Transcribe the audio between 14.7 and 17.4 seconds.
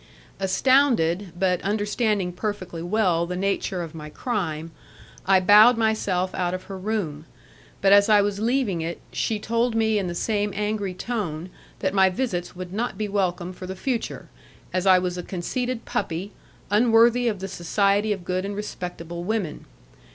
as I was a conceited puppy, unworthy of